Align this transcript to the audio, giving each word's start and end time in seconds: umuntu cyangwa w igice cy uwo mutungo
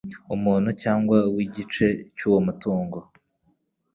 umuntu 0.35 0.69
cyangwa 0.81 1.17
w 1.35 1.37
igice 1.45 1.85
cy 2.15 2.21
uwo 2.27 2.39
mutungo 2.45 2.97